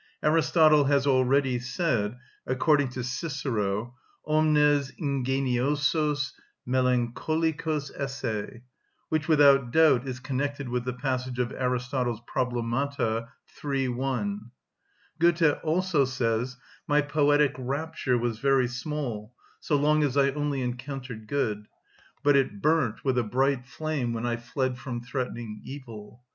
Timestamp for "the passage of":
10.85-11.51